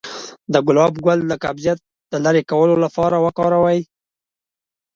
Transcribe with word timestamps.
د 0.53 0.55
ګلاب 0.67 0.93
ګل 1.05 1.19
د 1.27 1.33
قبضیت 1.43 1.79
د 2.11 2.13
لرې 2.25 2.41
کولو 2.51 2.75
لپاره 2.83 3.17
وکاروئ 3.25 3.79